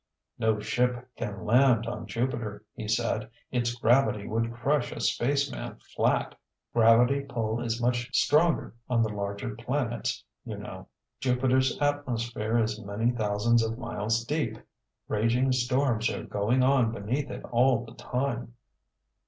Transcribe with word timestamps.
"No 0.39 0.59
ship 0.59 1.07
can 1.15 1.45
land 1.45 1.85
on 1.85 2.07
Jupiter," 2.07 2.65
he 2.73 2.87
said. 2.87 3.29
"Its 3.51 3.75
gravity 3.75 4.25
would 4.25 4.51
crush 4.51 4.91
a 4.91 4.99
spaceman 4.99 5.77
flat. 5.95 6.33
Gravity 6.73 7.19
pull 7.21 7.61
is 7.61 7.79
much 7.79 8.09
stronger 8.11 8.73
on 8.89 9.03
the 9.03 9.13
larger 9.13 9.55
planets, 9.55 10.23
you 10.43 10.57
know. 10.57 10.87
Jupiter's 11.19 11.77
atmosphere 11.79 12.57
is 12.57 12.81
many 12.83 13.11
thousands 13.11 13.61
of 13.63 13.77
miles 13.77 14.25
deep. 14.25 14.57
Raging 15.07 15.51
storms 15.51 16.09
are 16.09 16.23
going 16.23 16.63
on 16.63 16.91
beneath 16.91 17.29
it 17.29 17.43
all 17.51 17.85
the 17.85 17.93
time." 17.93 18.55